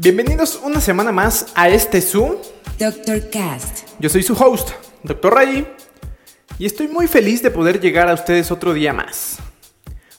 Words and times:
Bienvenidos 0.00 0.60
una 0.62 0.80
semana 0.80 1.10
más 1.10 1.46
a 1.56 1.68
este 1.68 2.00
Zoom. 2.00 2.36
Dr. 2.78 3.30
Cast. 3.30 3.88
Yo 3.98 4.08
soy 4.08 4.22
su 4.22 4.32
host, 4.34 4.70
Dr. 5.02 5.34
Ray, 5.34 5.66
y 6.56 6.66
estoy 6.66 6.86
muy 6.86 7.08
feliz 7.08 7.42
de 7.42 7.50
poder 7.50 7.80
llegar 7.80 8.08
a 8.08 8.14
ustedes 8.14 8.52
otro 8.52 8.74
día 8.74 8.92
más. 8.92 9.38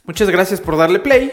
Muchas 0.03 0.29
gracias 0.29 0.59
por 0.59 0.75
darle 0.75 0.99
play 0.99 1.31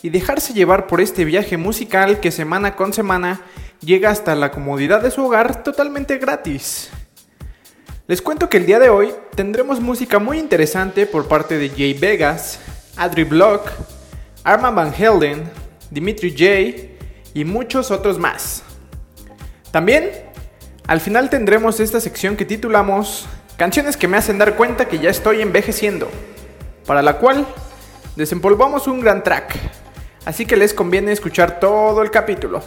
y 0.00 0.08
dejarse 0.08 0.54
llevar 0.54 0.86
por 0.86 1.02
este 1.02 1.26
viaje 1.26 1.58
musical 1.58 2.18
que 2.20 2.30
semana 2.30 2.76
con 2.76 2.94
semana 2.94 3.42
llega 3.82 4.08
hasta 4.08 4.34
la 4.36 4.52
comodidad 4.52 5.02
de 5.02 5.10
su 5.10 5.26
hogar 5.26 5.62
totalmente 5.62 6.16
gratis. 6.16 6.88
Les 8.06 8.22
cuento 8.22 8.48
que 8.48 8.56
el 8.56 8.64
día 8.64 8.78
de 8.78 8.88
hoy 8.88 9.12
tendremos 9.34 9.80
música 9.82 10.18
muy 10.18 10.38
interesante 10.38 11.04
por 11.04 11.28
parte 11.28 11.58
de 11.58 11.68
Jay 11.68 11.92
Vegas, 11.92 12.58
Adri 12.96 13.24
Block, 13.24 13.70
Arman 14.44 14.74
Van 14.74 14.94
Helden, 14.94 15.44
Dimitri 15.90 16.30
J 16.30 16.91
y 17.34 17.44
muchos 17.44 17.90
otros 17.90 18.18
más. 18.18 18.62
También, 19.70 20.10
al 20.86 21.00
final 21.00 21.30
tendremos 21.30 21.80
esta 21.80 22.00
sección 22.00 22.36
que 22.36 22.44
titulamos 22.44 23.26
Canciones 23.56 23.96
que 23.96 24.08
me 24.08 24.16
hacen 24.16 24.38
dar 24.38 24.56
cuenta 24.56 24.86
que 24.86 24.98
ya 24.98 25.10
estoy 25.10 25.40
envejeciendo, 25.40 26.08
para 26.86 27.02
la 27.02 27.18
cual 27.18 27.46
desempolvamos 28.16 28.88
un 28.88 29.00
gran 29.00 29.22
track, 29.22 29.54
así 30.24 30.46
que 30.46 30.56
les 30.56 30.74
conviene 30.74 31.12
escuchar 31.12 31.60
todo 31.60 32.02
el 32.02 32.10
capítulo. 32.10 32.60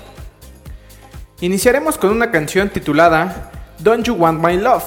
Iniciaremos 1.41 1.97
con 1.97 2.11
una 2.11 2.31
canción 2.31 2.69
titulada 2.69 3.51
Don't 3.79 4.05
You 4.05 4.13
Want 4.13 4.41
My 4.41 4.55
Love. 4.55 4.85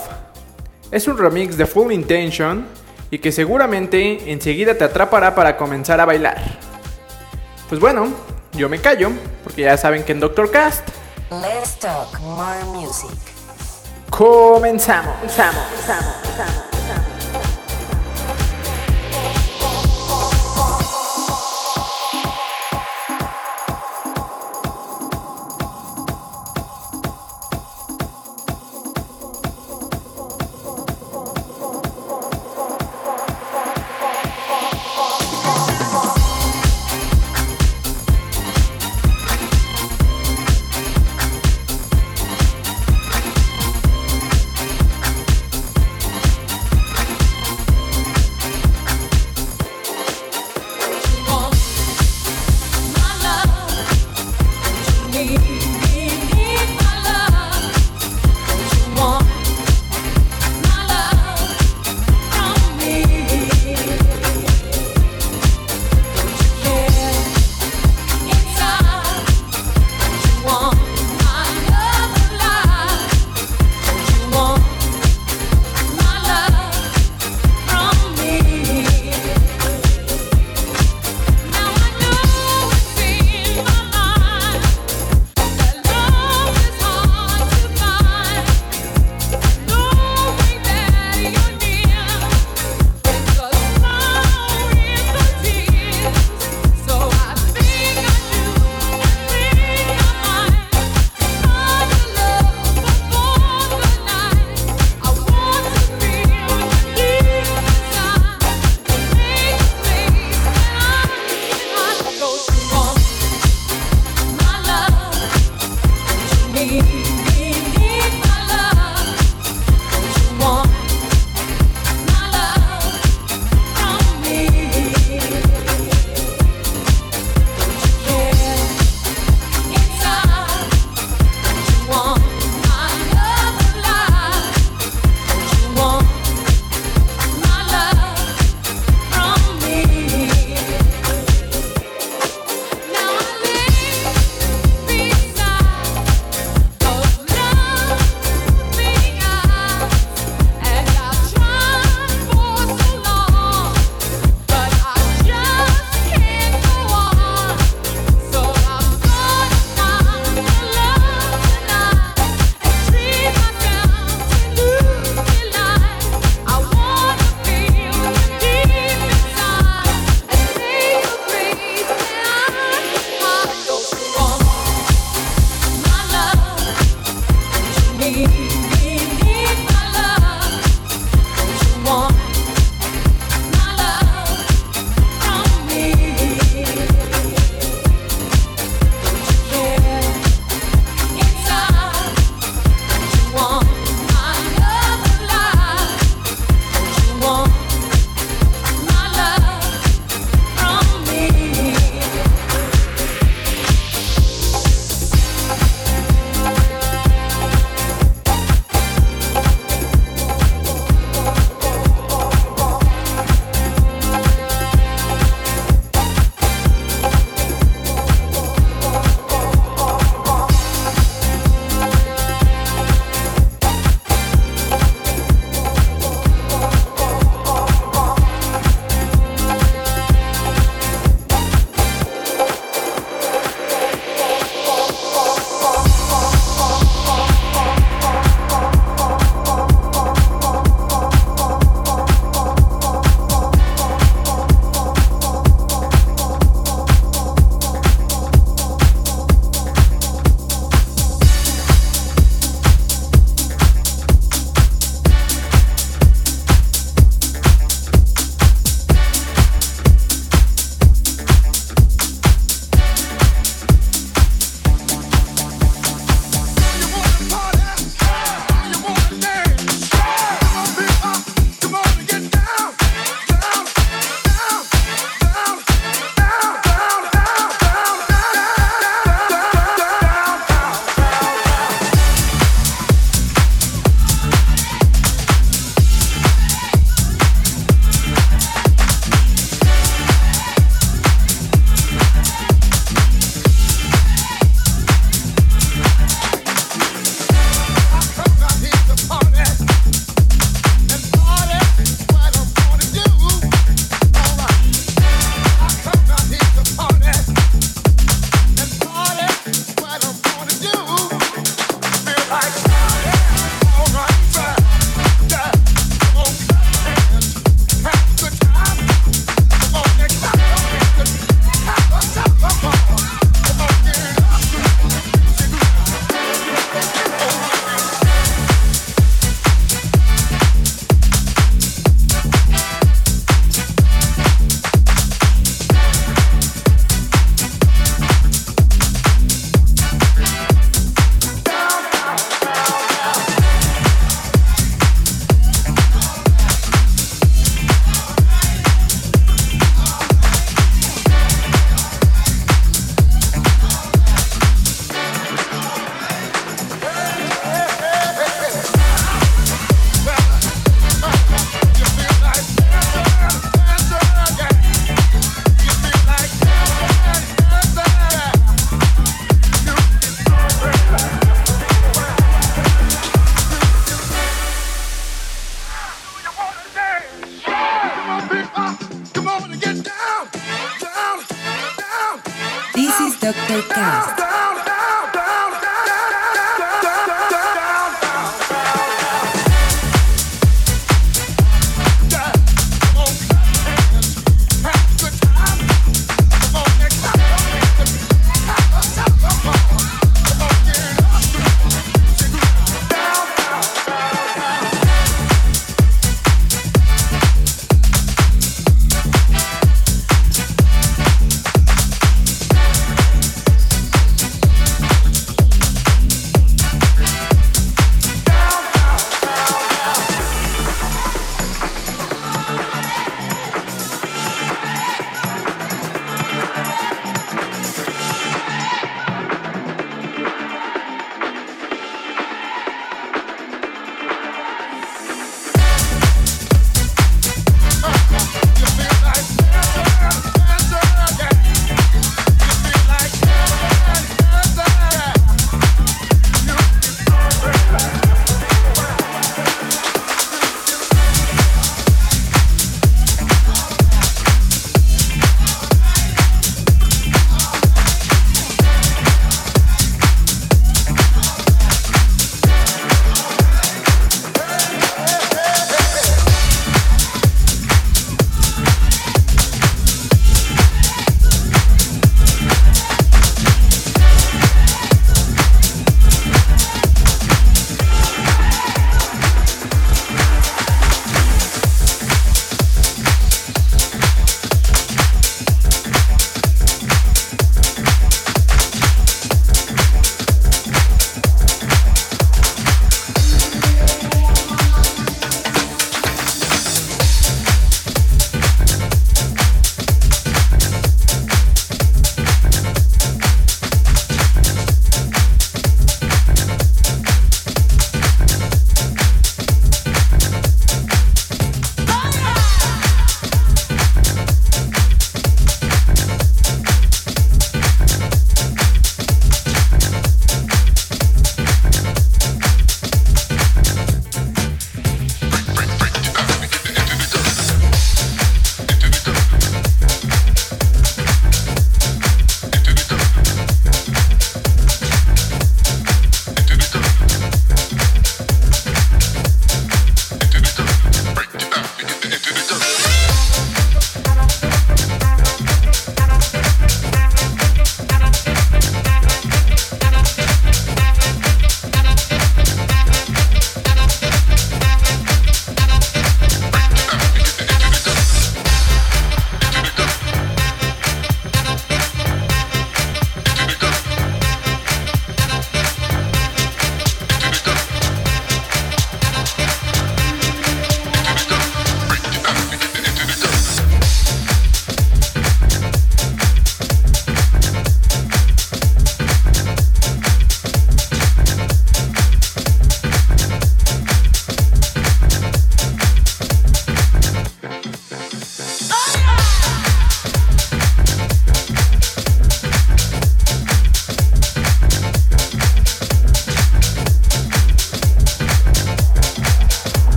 Es 0.90 1.06
un 1.08 1.18
remix 1.18 1.58
de 1.58 1.66
Full 1.66 1.92
Intention 1.92 2.66
y 3.10 3.18
que 3.18 3.30
seguramente 3.30 4.32
enseguida 4.32 4.74
te 4.74 4.84
atrapará 4.84 5.34
para 5.34 5.58
comenzar 5.58 6.00
a 6.00 6.06
bailar. 6.06 6.38
Pues 7.68 7.80
bueno, 7.80 8.08
yo 8.52 8.68
me 8.68 8.80
callo, 8.80 9.10
porque 9.44 9.62
ya 9.62 9.76
saben 9.76 10.04
que 10.04 10.12
en 10.12 10.20
Doctor 10.20 10.50
Cast 10.50 10.88
Let's 11.30 11.78
talk 11.78 12.18
more 12.20 12.64
music. 12.64 13.10
comenzamos. 14.10 15.14
comenzamos, 15.16 15.64
comenzamos, 15.66 16.14
comenzamos. 16.22 17.07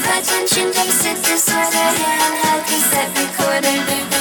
attention 0.00 0.70
deficit 0.72 1.22
disorder. 1.22 1.70
Yeah, 1.72 2.24
I'm 2.24 2.34
hopeless 2.44 2.92
recorder. 3.18 4.11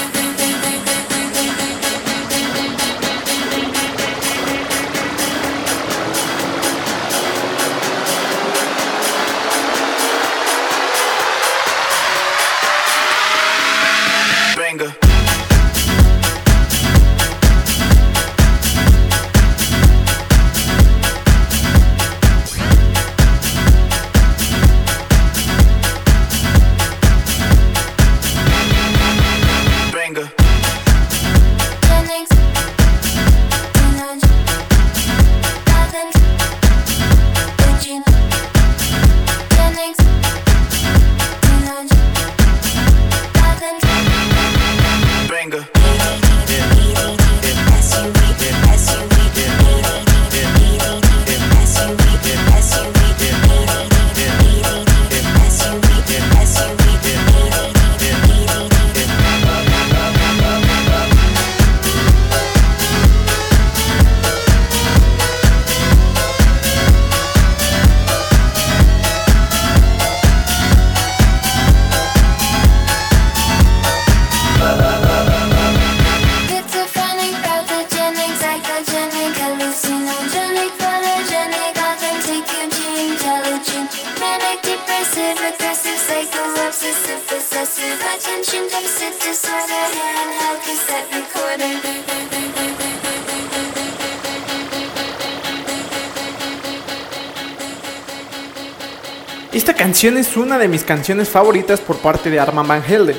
Esta 99.54 99.74
canción 99.74 100.17
es 100.17 100.38
una 100.38 100.58
de 100.58 100.67
mis 100.67 100.84
canciones 100.84 101.30
favoritas 101.30 101.80
por 101.82 101.97
parte 101.97 102.30
de 102.30 102.39
Arman 102.39 102.67
Van 102.67 102.84
Helden. 102.84 103.17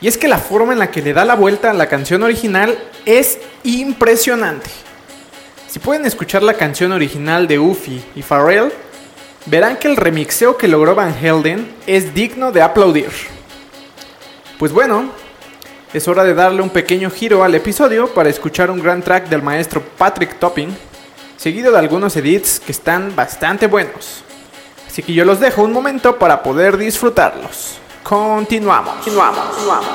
Y 0.00 0.08
es 0.08 0.16
que 0.16 0.28
la 0.28 0.38
forma 0.38 0.72
en 0.72 0.78
la 0.78 0.90
que 0.90 1.02
le 1.02 1.12
da 1.12 1.24
la 1.24 1.34
vuelta 1.34 1.70
a 1.70 1.74
la 1.74 1.88
canción 1.88 2.22
original 2.22 2.78
es 3.04 3.38
impresionante. 3.64 4.70
Si 5.66 5.78
pueden 5.78 6.06
escuchar 6.06 6.42
la 6.42 6.54
canción 6.54 6.92
original 6.92 7.48
de 7.48 7.58
Uffy 7.58 8.04
y 8.14 8.22
Pharrell, 8.22 8.72
verán 9.48 9.76
que 9.76 9.88
el 9.88 9.96
remixeo 9.96 10.56
que 10.56 10.68
logró 10.68 10.94
Van 10.94 11.14
Helden 11.14 11.74
es 11.86 12.14
digno 12.14 12.52
de 12.52 12.62
aplaudir. 12.62 13.10
Pues 14.58 14.72
bueno, 14.72 15.10
es 15.92 16.06
hora 16.08 16.24
de 16.24 16.34
darle 16.34 16.62
un 16.62 16.70
pequeño 16.70 17.10
giro 17.10 17.42
al 17.44 17.54
episodio 17.54 18.08
para 18.08 18.28
escuchar 18.28 18.70
un 18.70 18.82
gran 18.82 19.02
track 19.02 19.28
del 19.28 19.42
maestro 19.42 19.82
Patrick 19.96 20.38
Topping, 20.38 20.76
seguido 21.36 21.72
de 21.72 21.78
algunos 21.78 22.16
edits 22.16 22.60
que 22.60 22.72
están 22.72 23.14
bastante 23.16 23.66
buenos. 23.66 24.22
Así 24.86 25.02
que 25.02 25.14
yo 25.14 25.24
los 25.24 25.40
dejo 25.40 25.62
un 25.62 25.72
momento 25.72 26.18
para 26.18 26.42
poder 26.42 26.76
disfrutarlos. 26.76 27.78
Continuamos. 28.02 28.94
Continuamos. 28.96 29.46
continuamos. 29.46 29.88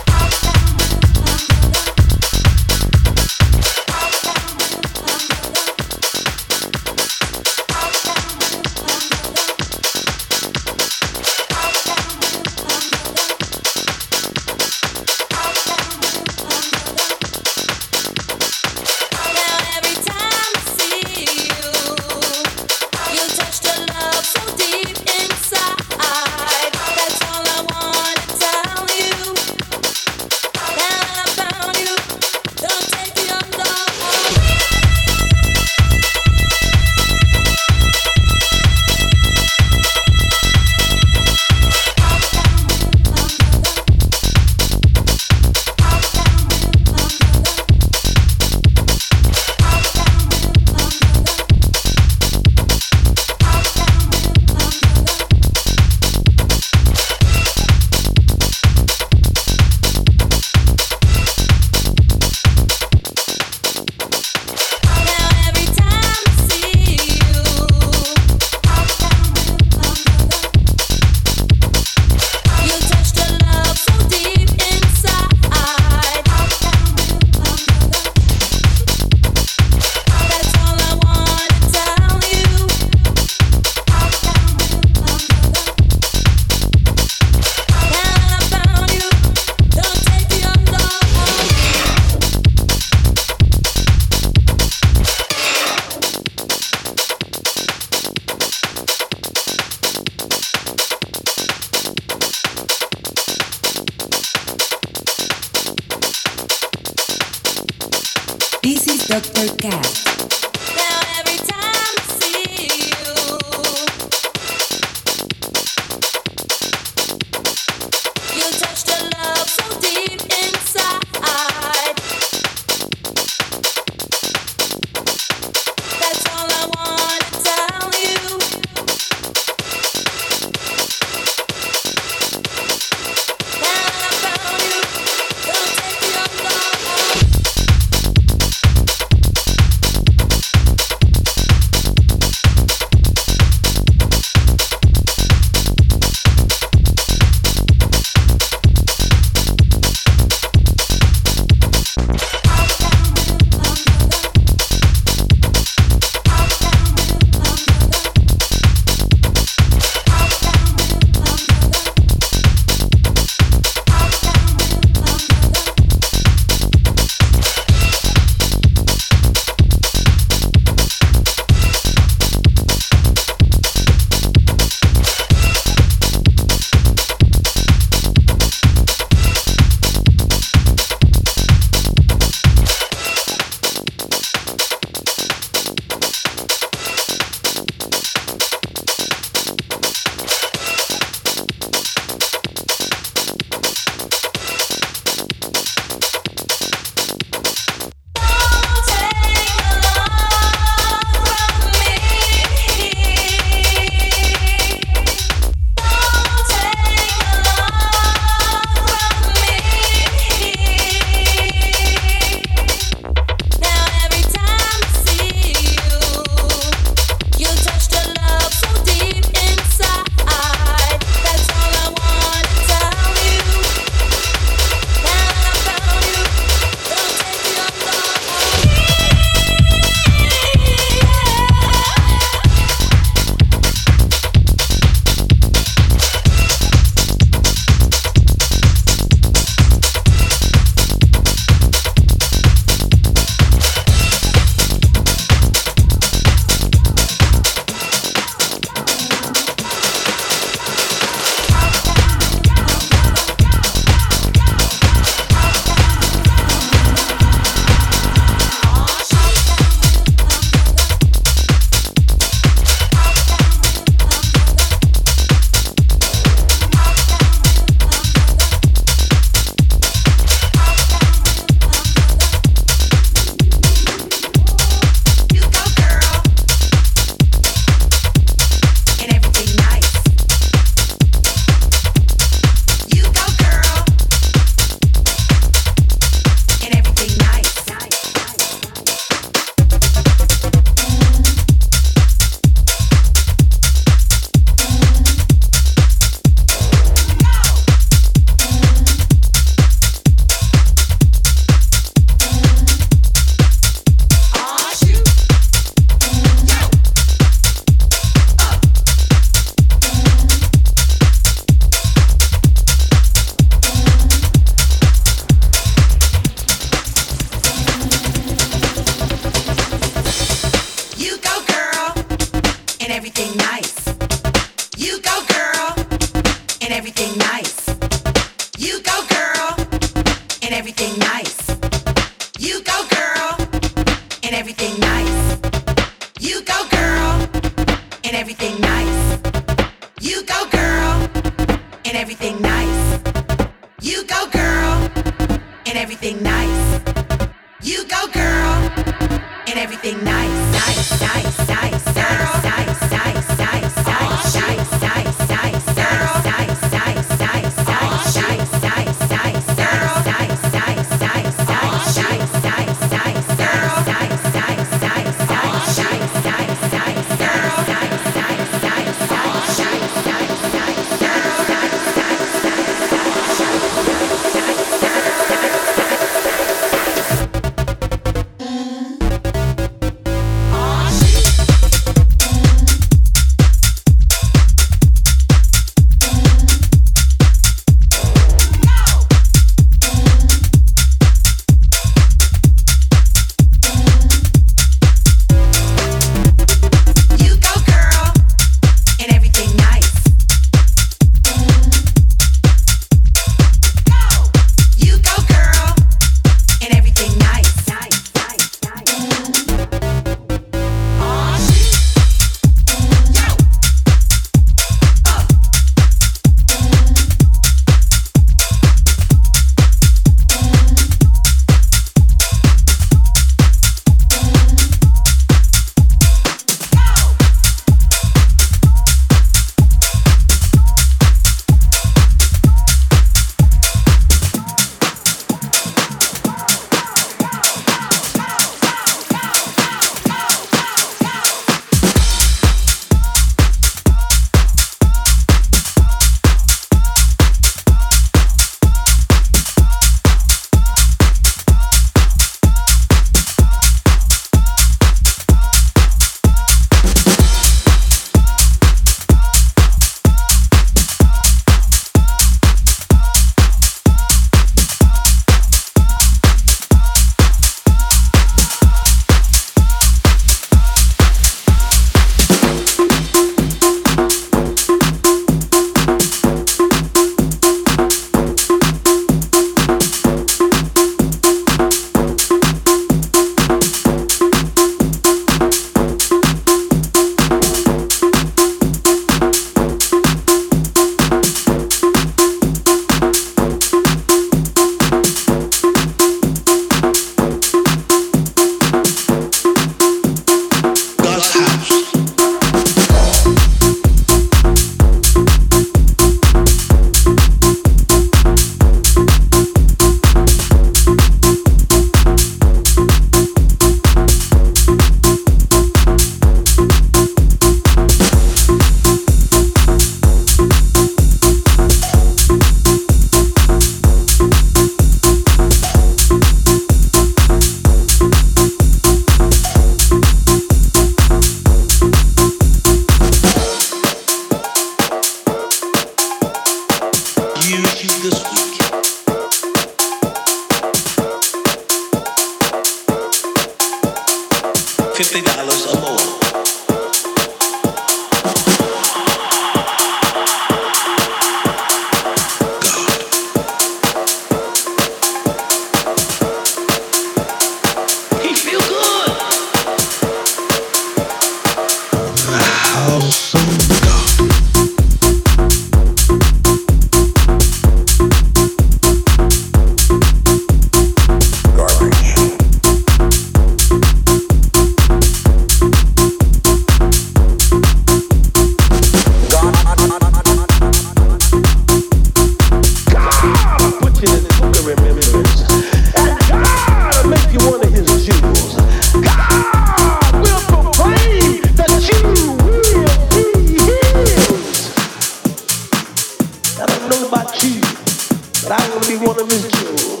Be 598.98 599.06
one 599.06 599.20
of 599.20 599.30
his 599.30 599.46
jewels. 599.46 600.00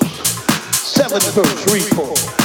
Verse, 1.32 1.72
read 1.72 2.39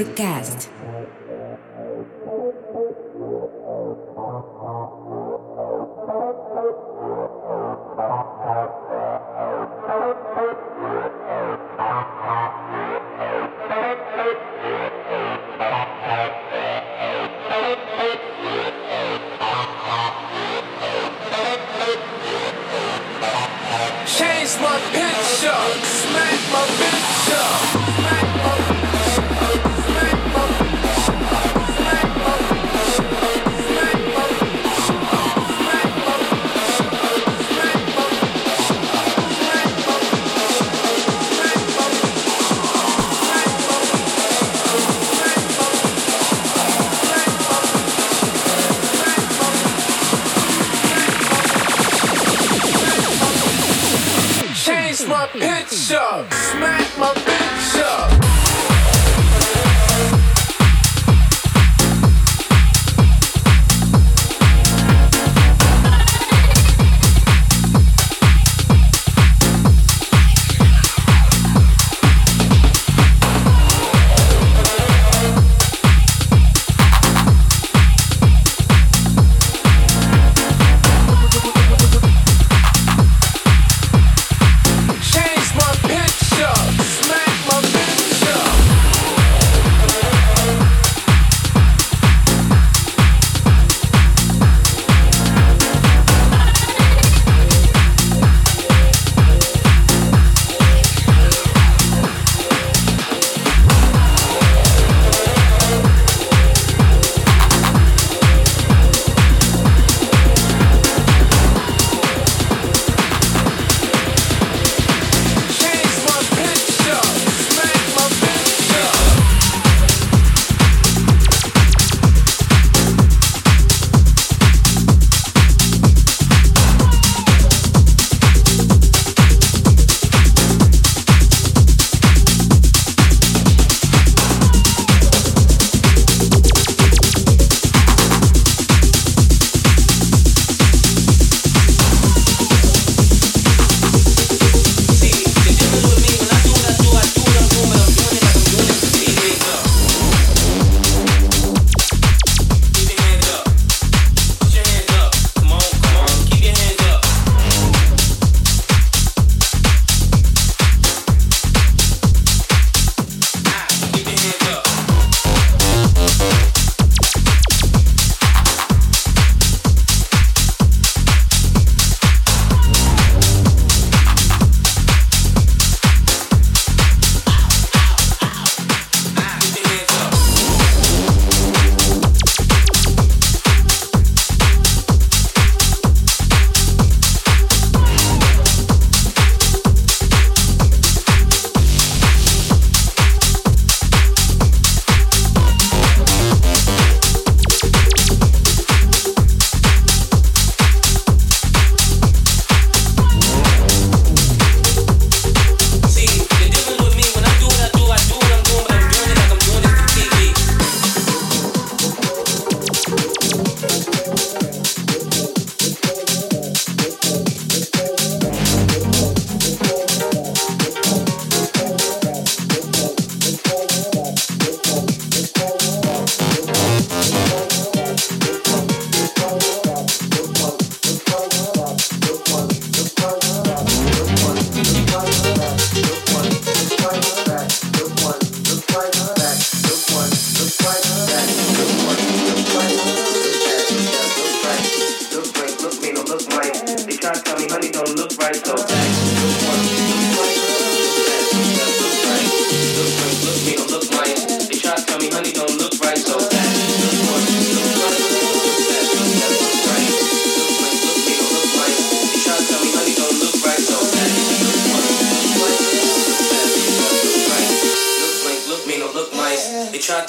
Overcast. 0.00 0.59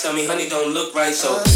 Tell 0.02 0.14
me 0.14 0.26
honey 0.26 0.50
don't 0.50 0.74
look 0.74 0.96
right, 0.96 1.14
so. 1.14 1.51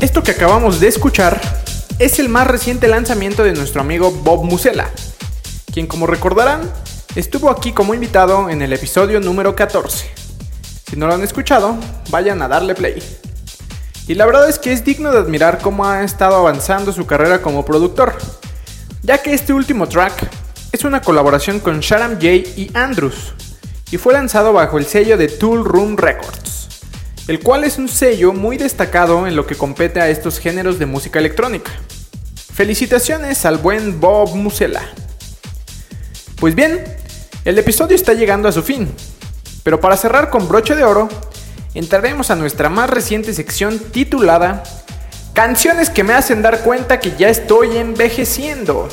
Esto 0.00 0.22
que 0.22 0.32
acabamos 0.32 0.80
de 0.80 0.88
escuchar 0.88 1.40
es 1.98 2.18
el 2.18 2.28
más 2.28 2.46
reciente 2.46 2.88
lanzamiento 2.88 3.44
de 3.44 3.52
nuestro 3.52 3.80
amigo 3.80 4.10
Bob 4.10 4.44
Musella, 4.44 4.90
quien 5.74 5.88
como 5.88 6.06
recordarán 6.06 6.70
estuvo 7.16 7.50
aquí 7.50 7.72
como 7.72 7.94
invitado 7.94 8.48
en 8.48 8.62
el 8.62 8.72
episodio 8.72 9.18
número 9.18 9.56
14. 9.56 10.08
Si 10.88 10.94
no 10.94 11.08
lo 11.08 11.14
han 11.14 11.24
escuchado, 11.24 11.76
vayan 12.10 12.40
a 12.42 12.46
darle 12.46 12.76
play. 12.76 13.02
Y 14.06 14.14
la 14.14 14.24
verdad 14.24 14.48
es 14.48 14.60
que 14.60 14.72
es 14.72 14.84
digno 14.84 15.10
de 15.10 15.18
admirar 15.18 15.58
cómo 15.58 15.84
ha 15.84 16.04
estado 16.04 16.36
avanzando 16.36 16.92
su 16.92 17.06
carrera 17.06 17.42
como 17.42 17.64
productor, 17.64 18.14
ya 19.02 19.18
que 19.18 19.34
este 19.34 19.52
último 19.52 19.88
track 19.88 20.30
es 20.70 20.84
una 20.84 21.02
colaboración 21.02 21.58
con 21.58 21.80
Sharam 21.80 22.20
J 22.20 22.28
y 22.56 22.70
Andrews, 22.74 23.34
y 23.90 23.96
fue 23.96 24.12
lanzado 24.12 24.52
bajo 24.52 24.78
el 24.78 24.86
sello 24.86 25.16
de 25.16 25.26
Tool 25.26 25.64
Room 25.64 25.96
Records, 25.96 26.68
el 27.26 27.40
cual 27.40 27.64
es 27.64 27.78
un 27.78 27.88
sello 27.88 28.32
muy 28.32 28.58
destacado 28.58 29.26
en 29.26 29.34
lo 29.34 29.44
que 29.44 29.56
compete 29.56 30.00
a 30.00 30.08
estos 30.08 30.38
géneros 30.38 30.78
de 30.78 30.86
música 30.86 31.18
electrónica. 31.18 31.72
Felicitaciones 32.52 33.44
al 33.44 33.58
buen 33.58 33.98
Bob 33.98 34.36
Musella. 34.36 34.82
Pues 36.36 36.54
bien, 36.54 36.84
el 37.44 37.58
episodio 37.58 37.94
está 37.96 38.12
llegando 38.12 38.48
a 38.48 38.52
su 38.52 38.62
fin, 38.62 38.92
pero 39.62 39.80
para 39.80 39.96
cerrar 39.96 40.30
con 40.30 40.48
broche 40.48 40.74
de 40.74 40.84
oro, 40.84 41.08
entraremos 41.74 42.30
a 42.30 42.36
nuestra 42.36 42.68
más 42.68 42.90
reciente 42.90 43.32
sección 43.32 43.78
titulada 43.78 44.62
Canciones 45.32 45.90
que 45.90 46.04
me 46.04 46.12
hacen 46.12 46.42
dar 46.42 46.60
cuenta 46.60 47.00
que 47.00 47.16
ya 47.16 47.28
estoy 47.28 47.76
envejeciendo. 47.76 48.88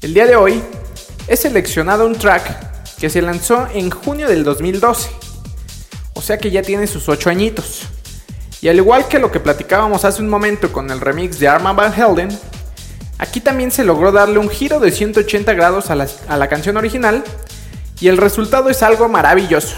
El 0.00 0.14
día 0.14 0.26
de 0.26 0.34
hoy 0.36 0.62
he 1.28 1.36
seleccionado 1.36 2.06
un 2.06 2.16
track 2.16 2.96
que 2.98 3.10
se 3.10 3.20
lanzó 3.20 3.66
en 3.74 3.90
junio 3.90 4.28
del 4.28 4.44
2012, 4.44 5.10
o 6.14 6.22
sea 6.22 6.38
que 6.38 6.50
ya 6.50 6.62
tiene 6.62 6.86
sus 6.86 7.08
8 7.08 7.28
añitos. 7.28 7.82
Y 8.62 8.68
al 8.68 8.76
igual 8.76 9.08
que 9.08 9.18
lo 9.18 9.30
que 9.30 9.40
platicábamos 9.40 10.06
hace 10.06 10.22
un 10.22 10.28
momento 10.28 10.72
con 10.72 10.90
el 10.90 11.00
remix 11.00 11.38
de 11.38 11.48
Arma 11.48 11.74
Van 11.74 11.92
Helden, 11.92 12.28
aquí 13.24 13.40
también 13.40 13.70
se 13.70 13.84
logró 13.84 14.12
darle 14.12 14.38
un 14.38 14.50
giro 14.50 14.80
de 14.80 14.92
180 14.92 15.52
grados 15.54 15.90
a 15.90 15.94
la, 15.94 16.06
a 16.28 16.36
la 16.36 16.48
canción 16.48 16.76
original 16.76 17.24
y 17.98 18.08
el 18.08 18.18
resultado 18.18 18.68
es 18.68 18.82
algo 18.82 19.08
maravilloso. 19.08 19.76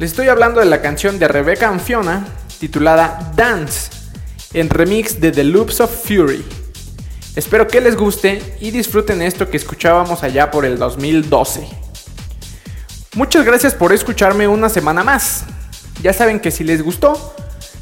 Les 0.00 0.10
estoy 0.10 0.28
hablando 0.28 0.60
de 0.60 0.66
la 0.66 0.82
canción 0.82 1.18
de 1.18 1.28
Rebecca 1.28 1.68
and 1.68 1.80
Fiona 1.80 2.26
titulada 2.58 3.32
Dance 3.36 3.90
en 4.52 4.68
remix 4.68 5.20
de 5.20 5.30
The 5.30 5.44
Loops 5.44 5.80
of 5.80 5.90
Fury. 6.04 6.44
Espero 7.36 7.68
que 7.68 7.80
les 7.80 7.96
guste 7.96 8.56
y 8.60 8.72
disfruten 8.72 9.22
esto 9.22 9.48
que 9.48 9.56
escuchábamos 9.56 10.24
allá 10.24 10.50
por 10.50 10.64
el 10.64 10.78
2012. 10.78 11.66
Muchas 13.14 13.44
gracias 13.44 13.74
por 13.74 13.92
escucharme 13.92 14.48
una 14.48 14.68
semana 14.68 15.04
más. 15.04 15.44
Ya 16.02 16.12
saben 16.12 16.40
que 16.40 16.50
si 16.50 16.64
les 16.64 16.82
gustó, 16.82 17.34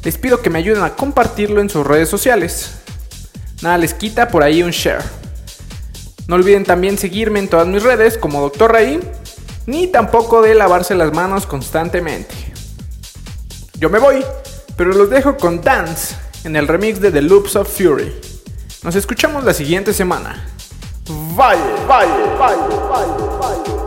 les 0.03 0.17
pido 0.17 0.41
que 0.41 0.51
me 0.51 0.59
ayuden 0.59 0.83
a 0.83 0.95
compartirlo 0.95 1.61
en 1.61 1.69
sus 1.69 1.85
redes 1.85 2.09
sociales. 2.09 2.75
Nada 3.61 3.77
les 3.77 3.93
quita 3.93 4.29
por 4.29 4.43
ahí 4.43 4.63
un 4.63 4.71
share. 4.71 5.03
No 6.27 6.35
olviden 6.35 6.63
también 6.63 6.97
seguirme 6.97 7.39
en 7.39 7.47
todas 7.47 7.67
mis 7.67 7.83
redes 7.83 8.17
como 8.17 8.41
Dr. 8.41 8.71
Raí, 8.71 8.99
ni 9.65 9.87
tampoco 9.87 10.41
de 10.41 10.55
lavarse 10.55 10.95
las 10.95 11.13
manos 11.13 11.45
constantemente. 11.45 12.35
Yo 13.79 13.89
me 13.89 13.99
voy, 13.99 14.23
pero 14.75 14.93
los 14.93 15.09
dejo 15.09 15.37
con 15.37 15.61
Dance 15.61 16.15
en 16.43 16.55
el 16.55 16.67
remix 16.67 16.99
de 17.01 17.11
The 17.11 17.21
Loops 17.21 17.55
of 17.55 17.67
Fury. 17.67 18.13
Nos 18.83 18.95
escuchamos 18.95 19.43
la 19.43 19.53
siguiente 19.53 19.93
semana. 19.93 20.45
Bye, 21.07 21.57
bye, 21.87 22.07
bye, 22.37 22.55
bye, 22.87 23.67
bye. 23.67 23.78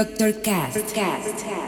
Cast. 0.00 0.94
Cast. 0.94 1.59